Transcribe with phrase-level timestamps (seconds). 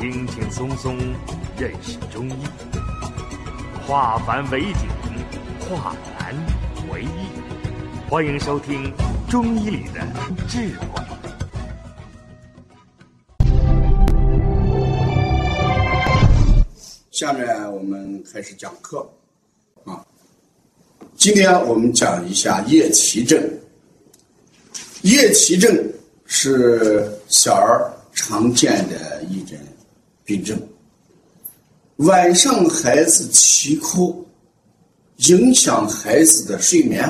[0.00, 0.96] 轻轻松松
[1.58, 2.44] 认识中医，
[3.84, 4.88] 化繁为简，
[5.58, 6.32] 化难
[6.92, 8.08] 为易。
[8.08, 8.92] 欢迎收听
[9.28, 10.00] 《中医里的
[10.46, 10.86] 智慧》。
[17.10, 19.04] 下面我们开始讲课
[19.82, 20.06] 啊。
[21.16, 23.36] 今天我们讲一下夜骑症。
[25.02, 25.76] 夜骑症
[26.24, 29.58] 是小儿常见的一种
[30.28, 30.60] 病症。
[31.96, 34.22] 晚上孩子啼哭，
[35.28, 37.02] 影响孩子的睡眠，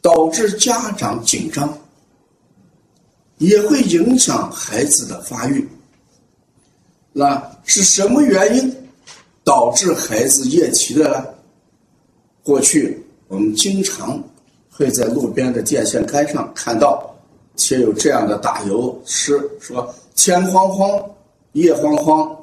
[0.00, 1.78] 导致家长紧张，
[3.36, 5.68] 也会影响孩子的发育。
[7.12, 8.74] 那是什么原因
[9.44, 11.26] 导致孩子夜啼的呢？
[12.42, 12.98] 过去
[13.28, 14.18] 我们经常
[14.70, 17.14] 会在路边的电线杆上看到
[17.56, 21.00] 贴有这样的打油诗，说“天慌慌，
[21.52, 22.36] 夜慌慌，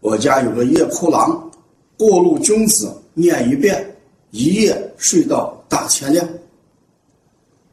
[0.00, 1.50] 我家有个夜哭郎，
[1.96, 3.96] 过路君子念一遍，
[4.30, 6.28] 一夜睡到大天亮。”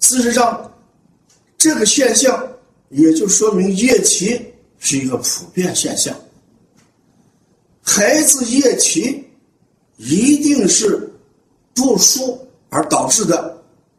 [0.00, 0.72] 事实上，
[1.56, 2.46] 这个现象
[2.90, 4.40] 也就说明夜啼。
[4.86, 6.14] 是一个普遍现象。
[7.80, 9.24] 孩子夜啼
[9.96, 11.10] 一定是
[11.72, 12.38] 不舒
[12.68, 13.58] 而导致的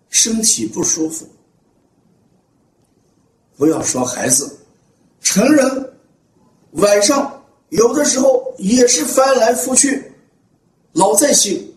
[0.09, 1.27] 身体不舒服。
[3.57, 4.55] 不要说孩子，
[5.21, 5.93] 成人
[6.75, 10.11] 晚上有的时候也是翻来覆去，
[10.93, 11.73] 老在醒。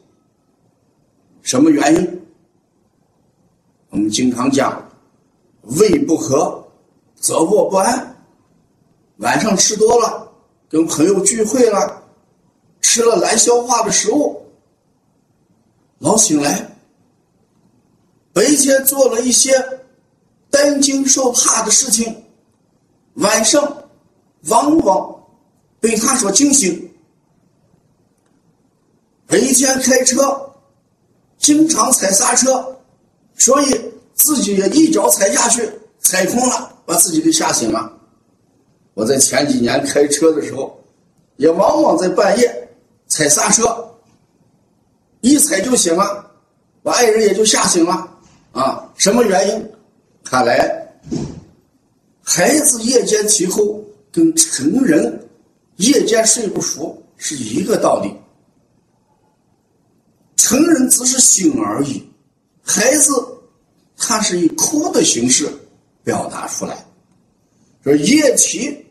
[1.43, 2.23] 什么原因？
[3.91, 4.83] 我们经常讲，
[5.63, 6.63] 胃不和
[7.15, 8.17] 则卧不安。
[9.19, 10.31] 晚上吃多了，
[10.69, 12.03] 跟朋友聚会了，
[12.81, 14.41] 吃了难消化的食物，
[15.99, 16.71] 老醒来。
[18.33, 19.53] 白天做了一些
[20.51, 22.25] 担惊受怕的事情，
[23.15, 23.88] 晚上
[24.47, 25.15] 往往
[25.81, 26.91] 被他所惊醒。
[29.27, 30.51] 白天开车
[31.37, 32.77] 经常踩刹车，
[33.37, 33.81] 所以
[34.15, 37.93] 自己也一脚踩下去，踩空了，把自己给吓醒了。
[38.95, 40.83] 我在前几年开车的时候，
[41.37, 42.69] 也往往在半夜
[43.07, 43.65] 踩刹车，
[45.21, 46.31] 一踩就醒了，
[46.83, 48.17] 把爱人也就吓醒了。
[48.53, 49.73] 啊，什么原因？
[50.25, 50.91] 看来
[52.23, 53.83] 孩子夜间啼哭
[54.13, 55.29] 跟成人
[55.77, 58.13] 夜间睡不熟是一个道理。
[60.37, 62.03] 成人只是醒而已，
[62.63, 63.13] 孩子
[63.97, 65.49] 他是以哭的形式
[66.03, 66.85] 表达出来，
[67.83, 68.85] 说夜啼。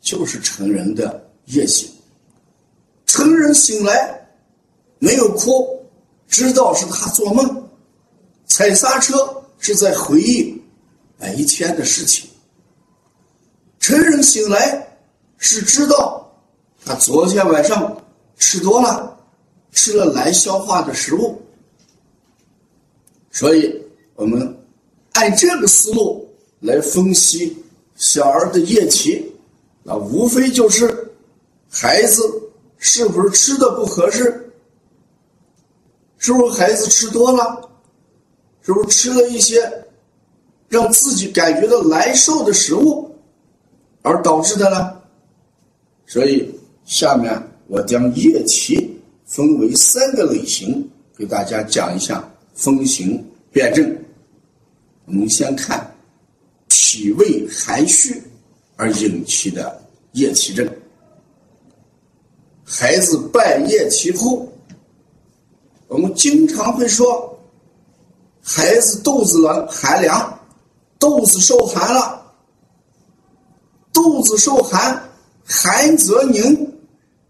[0.00, 1.88] 就是成人的夜醒，
[3.06, 4.14] 成人醒来
[4.98, 5.82] 没有哭，
[6.28, 7.70] 知道是他做梦，
[8.44, 9.16] 踩刹车
[9.58, 10.62] 是在回忆
[11.16, 12.28] 白天的事情。
[13.84, 14.96] 成人醒来
[15.36, 16.26] 是知道
[16.86, 17.94] 他昨天晚上
[18.38, 19.14] 吃多了，
[19.72, 21.38] 吃了难消化的食物，
[23.30, 23.78] 所以
[24.14, 24.58] 我们
[25.12, 26.26] 按这个思路
[26.60, 27.62] 来分析
[27.94, 29.30] 小儿的夜啼。
[29.82, 31.12] 那无非就是
[31.68, 32.22] 孩子
[32.78, 34.50] 是不是吃的不合适，
[36.16, 37.68] 是不是孩子吃多了，
[38.62, 39.70] 是不是吃了一些
[40.70, 43.13] 让自己感觉到难受的食物？
[44.04, 44.96] 而导致的呢？
[46.06, 46.48] 所以
[46.84, 52.22] 下面我将夜啼分为三个类型，给大家讲一下
[52.54, 53.20] 风型
[53.50, 53.98] 辨证。
[55.06, 55.92] 我们先看
[56.68, 58.22] 脾胃寒虚。
[58.76, 59.80] 而引起的
[60.14, 60.68] 夜啼症，
[62.64, 64.52] 孩子半夜啼哭，
[65.86, 67.38] 我们经常会说，
[68.42, 70.40] 孩子肚子冷寒凉，
[70.98, 72.23] 肚子受寒了，
[74.04, 75.02] 肚子受寒，
[75.46, 76.74] 寒则凝，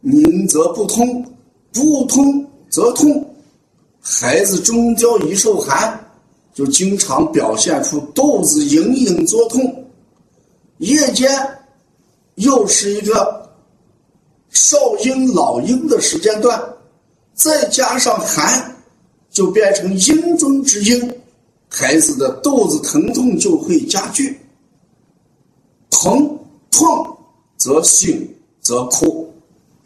[0.00, 1.24] 凝则不通，
[1.72, 3.24] 不通则痛，
[4.00, 5.96] 孩子中焦一受寒，
[6.52, 9.84] 就经常表现出肚子隐隐作痛。
[10.78, 11.30] 夜间
[12.34, 13.48] 又是一个
[14.50, 16.60] 少阴老阴的时间段，
[17.34, 18.76] 再加上寒，
[19.30, 21.08] 就变成阴中之阴，
[21.68, 24.36] 孩子的肚子疼痛就会加剧。
[25.88, 26.36] 疼
[26.74, 27.16] 痛
[27.56, 28.28] 则醒
[28.60, 29.32] 则哭，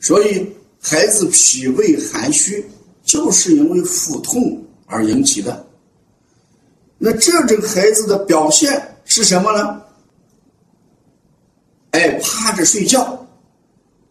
[0.00, 0.50] 所以
[0.80, 2.64] 孩子脾胃寒虚
[3.04, 5.66] 就是因为腹痛而引起的。
[6.96, 9.82] 那这种孩子的表现是什么呢？
[11.90, 13.26] 哎趴着睡觉，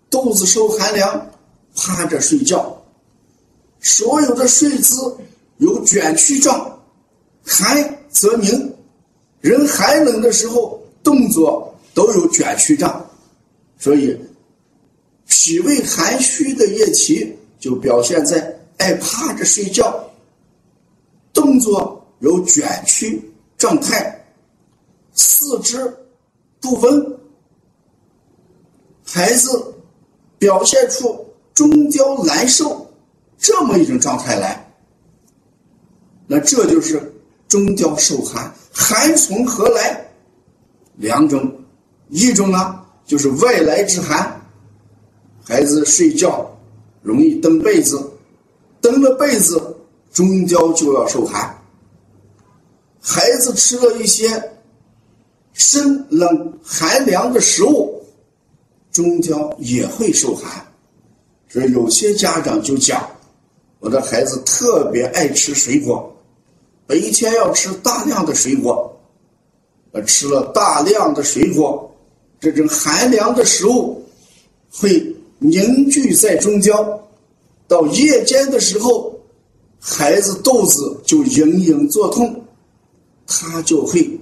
[0.10, 1.30] 肚子受寒凉，
[1.76, 2.80] 趴着睡觉，
[3.80, 4.96] 所有的睡姿
[5.58, 6.80] 有卷曲状，
[7.44, 8.74] 寒则凝，
[9.42, 13.04] 人寒冷的时候动作都有卷曲状，
[13.80, 14.16] 所以
[15.26, 20.08] 脾胃寒虚的夜啼就表现在爱趴着睡觉，
[21.34, 23.20] 动作有卷曲
[23.58, 24.24] 状态，
[25.16, 25.92] 四肢
[26.62, 27.20] 不温，
[29.04, 29.74] 孩子
[30.38, 32.88] 表现出中焦难受
[33.40, 34.72] 这么一种状态来，
[36.28, 37.12] 那这就是
[37.48, 40.08] 中焦受寒，寒从何来？
[40.98, 41.52] 两种，
[42.10, 44.40] 一种呢就是外来之寒，
[45.44, 46.50] 孩子睡觉
[47.02, 48.02] 容易蹬被子，
[48.82, 49.76] 蹬了被子
[50.12, 51.54] 中焦就要受寒。
[53.00, 54.52] 孩子吃了一些
[55.54, 58.04] 生冷寒凉的食物，
[58.92, 60.66] 中焦也会受寒。
[61.50, 63.10] 所以有些家长就讲，
[63.80, 66.14] 我的孩子特别爱吃水果，
[66.88, 68.94] 每一天要吃大量的水果。
[69.94, 71.87] 呃，吃了大量的水果，
[72.40, 74.04] 这种寒凉的食物
[74.72, 77.00] 会凝聚在中焦，
[77.68, 79.16] 到夜间的时候，
[79.80, 82.44] 孩子肚子就隐隐作痛，
[83.26, 84.20] 他就会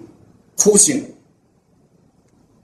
[0.58, 1.04] 哭醒。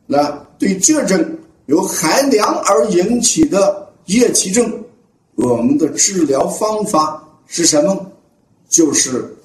[0.06, 1.38] 那对这种
[1.68, 4.84] 由寒凉而引起的夜啼症，
[5.36, 8.12] 我们的治疗方法是什么？
[8.70, 9.36] 就是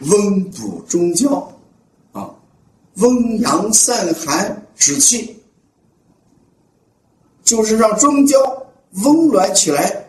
[0.00, 1.50] 温补中焦
[2.12, 2.30] 啊。
[2.96, 5.36] 温阳散寒止气，
[7.44, 8.66] 就是让中焦
[9.04, 10.08] 温暖起来，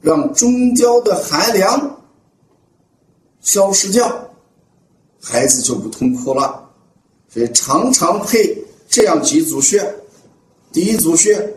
[0.00, 2.00] 让中焦的寒凉
[3.40, 4.10] 消失掉，
[5.22, 6.68] 孩子就不痛哭了。
[7.28, 8.56] 所以常常配
[8.88, 9.94] 这样几组穴：
[10.72, 11.54] 第一组穴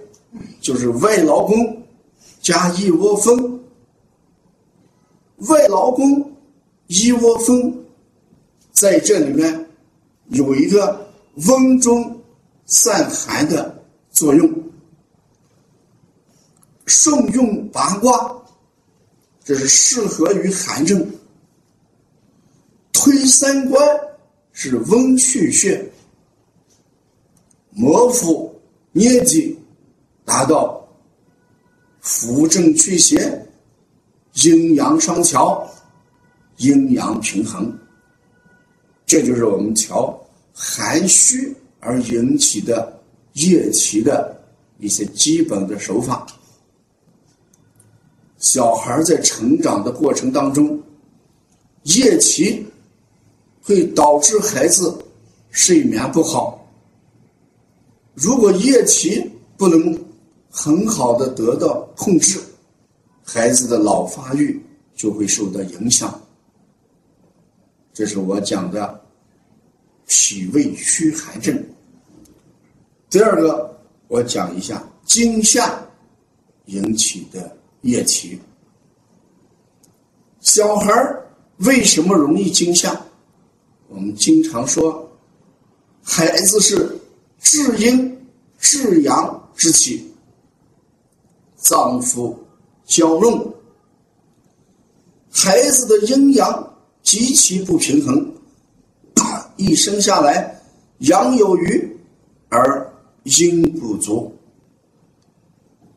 [0.60, 1.82] 就是外劳宫
[2.42, 3.60] 加一窝蜂，
[5.48, 6.36] 外劳宫
[6.88, 7.74] 一窝蜂
[8.72, 9.68] 在这里面。
[10.32, 11.06] 有一个
[11.48, 12.22] 温中
[12.66, 13.81] 散寒的
[14.22, 14.48] 作用，
[16.86, 18.40] 慎用八卦，
[19.44, 21.04] 这是适合于寒症。
[22.94, 24.00] 推三关
[24.52, 25.84] 是温去血，
[27.72, 29.58] 摩腹捏脊，
[30.24, 30.88] 达到
[32.00, 33.44] 扶正祛邪、
[34.34, 35.68] 阴阳双调、
[36.58, 37.76] 阴阳平衡。
[39.04, 40.16] 这就是我们调。
[40.54, 43.01] 寒虚而引起的
[43.34, 44.36] 夜啼的
[44.80, 46.26] 一些基本的手法。
[48.38, 50.82] 小孩在成长的过程当中，
[51.84, 52.66] 夜啼
[53.62, 54.98] 会导致孩子
[55.52, 56.68] 睡眠不好。
[58.14, 59.98] 如果夜啼不能
[60.50, 62.40] 很好的得到控制，
[63.24, 64.62] 孩子的脑发育
[64.96, 66.20] 就会受到影响。
[67.94, 69.00] 这是我讲的。
[70.14, 71.58] 脾胃虚寒症。
[73.12, 73.78] 第二个，
[74.08, 75.86] 我讲一下惊吓
[76.68, 78.40] 引起的夜啼。
[80.40, 80.94] 小孩
[81.58, 83.00] 为什么容易惊吓？
[83.90, 85.12] 我们经常说，
[86.02, 86.98] 孩子是
[87.42, 88.18] 至阴
[88.58, 90.10] 至阳之气，
[91.58, 92.34] 脏腑
[92.86, 93.54] 交融，
[95.30, 98.34] 孩子的阴阳极其不平衡。
[99.58, 100.58] 一生下来，
[101.00, 102.00] 阳有余
[102.48, 102.90] 而
[103.24, 104.34] 阴不足。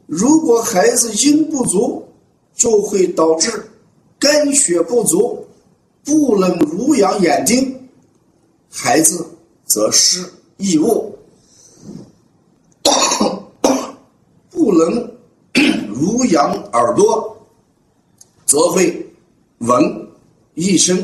[0.06, 2.06] 如果孩子阴不足，
[2.54, 3.50] 就会导致
[4.18, 5.46] 肝血不足，
[6.04, 7.88] 不能濡养眼睛，
[8.70, 9.26] 孩子
[9.64, 10.24] 则失
[10.58, 11.10] 异物；
[14.50, 15.10] 不能
[15.88, 17.36] 濡养耳朵，
[18.44, 19.06] 则会
[19.58, 20.08] 闻
[20.54, 20.96] 一声。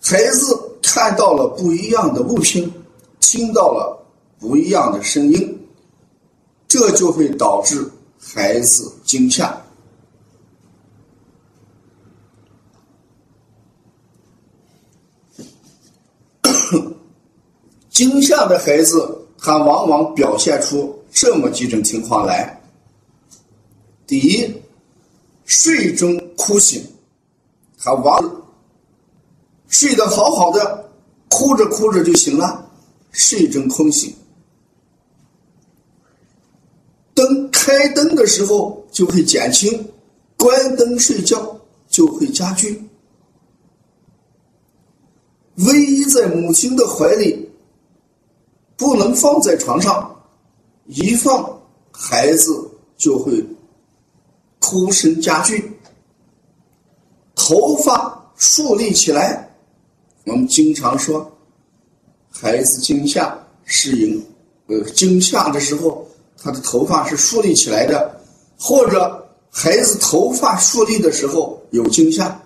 [0.00, 2.72] 孩子看到了不一样的物品，
[3.20, 4.03] 听到了
[4.44, 5.58] 不一样的声音，
[6.68, 9.58] 这就会导致孩子惊吓。
[17.88, 22.60] 惊吓的孩子，他往往表现出这么几种情况来：
[24.06, 24.54] 第一，
[25.46, 26.84] 睡中哭醒，
[27.78, 28.22] 他往。
[29.68, 30.90] 睡得好好的，
[31.30, 32.70] 哭着哭着就醒了，
[33.10, 34.14] 睡中空醒。
[37.24, 39.82] 灯开灯的时候就会减轻，
[40.36, 42.82] 关灯睡觉就会加剧。
[45.56, 47.48] 偎依在母亲的怀里，
[48.76, 50.14] 不能放在床上，
[50.84, 51.58] 一放
[51.90, 53.42] 孩子就会
[54.58, 55.72] 哭声加剧，
[57.34, 59.50] 头发竖立起来。
[60.26, 61.30] 我们经常说，
[62.30, 64.22] 孩子惊吓适应
[64.66, 66.06] 呃惊吓的时候，
[66.42, 68.20] 他的头发是竖立起来的，
[68.58, 72.40] 或者孩子头发竖立的时候有惊吓，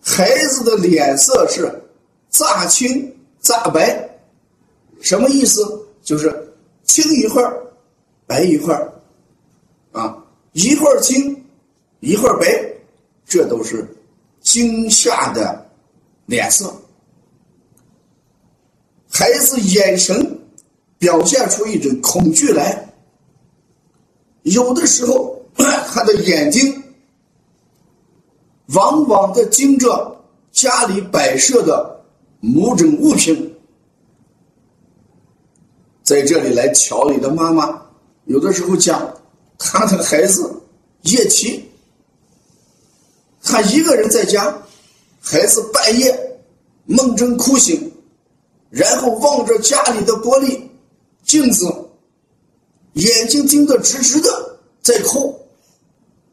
[0.00, 1.70] 孩子的脸色是
[2.30, 4.08] 乍青乍白，
[5.00, 5.86] 什么意思？
[6.02, 7.60] 就是青一会儿，
[8.26, 8.92] 白一会儿，
[9.90, 10.16] 啊，
[10.52, 11.44] 一会儿青，
[11.98, 12.46] 一会儿白，
[13.26, 13.84] 这都是
[14.40, 15.68] 惊吓的
[16.26, 16.72] 脸色。
[19.10, 20.38] 孩子眼神
[20.98, 22.92] 表现出一种恐惧来，
[24.42, 26.82] 有的时候 他的眼睛
[28.68, 32.04] 往往的盯着家里摆设的
[32.40, 33.54] 某种物品，
[36.02, 37.82] 在这里来调理的妈妈，
[38.24, 39.14] 有的时候讲
[39.58, 40.50] 他的孩子
[41.02, 41.62] 夜骑，
[43.42, 44.56] 他一个人在家，
[45.20, 46.38] 孩子半夜
[46.86, 47.92] 梦中哭醒。
[48.68, 50.60] 然后望着家里的玻璃
[51.36, 51.66] 镜子，
[52.94, 55.38] 眼睛盯得直直的，在哭，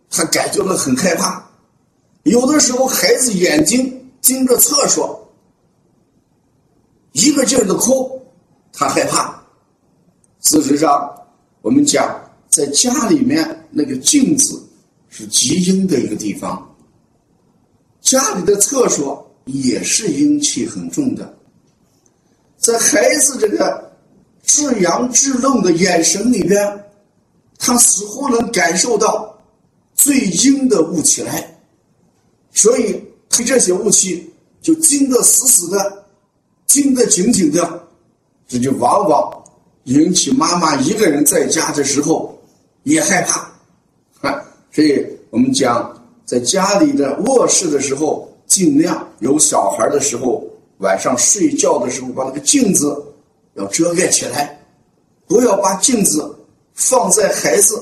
[0.09, 1.45] 他感觉到很害怕。
[2.23, 5.29] 有的时候，孩子眼睛盯着厕所，
[7.11, 8.21] 一个劲儿的哭，
[8.71, 9.43] 他害怕。
[10.39, 11.13] 事实上，
[11.61, 12.17] 我们讲
[12.47, 14.65] 在家里面那个镜子
[15.09, 16.73] 是极阴的一个地方，
[17.99, 21.37] 家里的厕所也是阴气很重的。
[22.57, 23.91] 在孩子这个
[24.43, 26.85] 至阳至愣的眼神里边，
[27.57, 29.35] 他似乎能感受到
[29.95, 31.57] 最阴的雾气来，
[32.51, 34.31] 所以对这些雾气
[34.61, 36.05] 就盯得死死的，
[36.67, 37.87] 盯得紧紧的，
[38.47, 39.43] 这就往往
[39.85, 42.37] 引起妈妈一个人在家的时候
[42.83, 43.49] 也害怕
[44.27, 44.43] 啊。
[44.71, 45.91] 所以我们讲，
[46.25, 50.43] 在家里的卧室的时候，尽量有小孩的时候。
[50.79, 53.01] 晚上睡觉的时候，把那个镜子
[53.55, 54.59] 要遮盖起来，
[55.27, 56.35] 不要把镜子
[56.73, 57.79] 放在孩子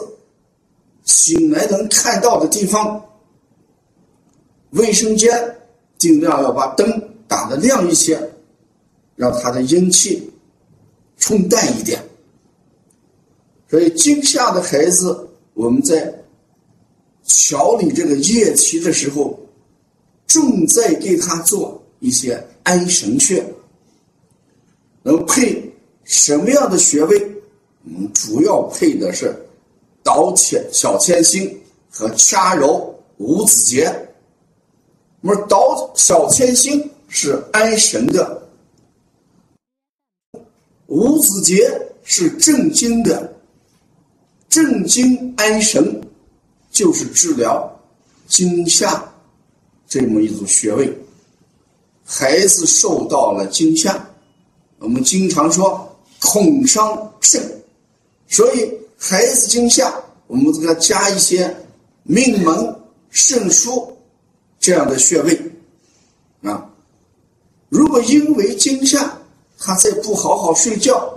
[1.06, 3.02] 醒来能看到的地方。
[4.72, 5.32] 卫生间
[5.98, 6.90] 尽量要把灯
[7.28, 8.20] 打得亮一些，
[9.16, 10.32] 让他的阴气
[11.18, 12.04] 冲淡一点。
[13.70, 16.14] 所以惊吓的孩子，我们在
[17.24, 19.40] 调理这个夜啼的时候，
[20.28, 22.46] 重在给他做一些。
[22.64, 23.44] 安神穴
[25.04, 27.20] 能配什么样的穴位？
[27.84, 29.36] 我们，主要配的是
[30.04, 33.92] 导千小千星和掐揉五子节。
[35.20, 38.48] 那么导小千星是安神的，
[40.88, 41.72] 五子节
[42.04, 43.32] 是镇惊的。
[44.50, 46.02] 镇惊安神
[46.72, 47.80] 就是治疗
[48.28, 49.02] 惊吓
[49.88, 50.92] 这么一组穴位。
[52.04, 54.06] 孩子受到了惊吓，
[54.82, 55.88] 我们经常说
[56.20, 57.40] 恐伤肾，
[58.28, 59.94] 所以孩子惊吓，
[60.26, 61.56] 我们给他加一些
[62.02, 62.76] 命门、
[63.12, 63.88] 肾腧
[64.60, 65.40] 这样的穴位
[66.42, 66.68] 啊。
[67.70, 69.16] 如果因为惊吓，
[69.60, 71.14] 他再不好好睡觉，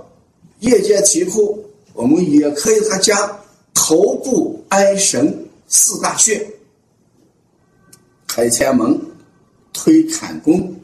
[0.61, 3.35] 夜间啼哭，我们也可以他加
[3.73, 6.47] 头部安神四大穴：
[8.26, 9.00] 开天门、
[9.73, 10.75] 推坎宫。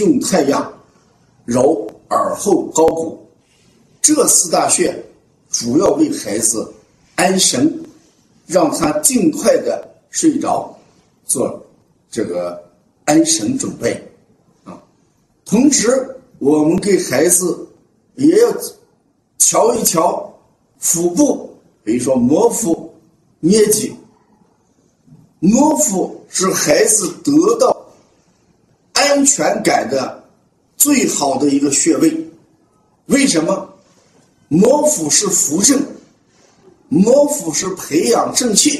[0.00, 0.75] 用太阳
[1.46, 3.26] 揉耳后高骨，
[4.02, 4.94] 这四大穴
[5.48, 6.70] 主要为孩子
[7.14, 7.72] 安神，
[8.46, 10.76] 让他尽快的睡着，
[11.24, 11.64] 做
[12.10, 12.62] 这个
[13.04, 13.94] 安神准备
[14.64, 14.76] 啊。
[15.44, 17.66] 同时，我们给孩子
[18.16, 18.52] 也要
[19.38, 20.30] 瞧一瞧
[20.78, 22.92] 腹部，比如说摩腹、
[23.40, 23.94] 捏脊。
[25.38, 27.74] 摩腹是孩子得到。
[28.94, 30.24] 安全感的
[30.86, 32.16] 最好的一个穴位，
[33.06, 33.68] 为什么？
[34.46, 35.84] 摩腹是扶正，
[36.88, 38.78] 摩腹是培养正气。